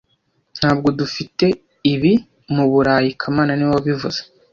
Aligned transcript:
Ntabwo 0.59 0.87
dufite 0.99 1.45
ibi 1.93 2.13
mu 2.55 2.63
Burayi 2.71 3.09
kamana 3.21 3.51
niwe 3.55 3.71
wabivuze 3.75 4.19